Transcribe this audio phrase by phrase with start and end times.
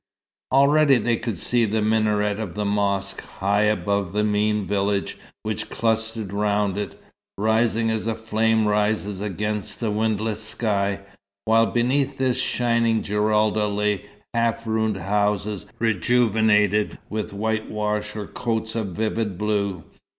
[0.51, 5.69] Already they could see the minaret of the mosque, high above the mean village which
[5.69, 6.99] clustered round it,
[7.37, 11.01] rising as a flame rises against a windless sky,
[11.45, 14.03] while beneath this shining Giralda lay
[14.33, 19.83] half ruined houses rejuvenated with whitewash or coats of vivid blue.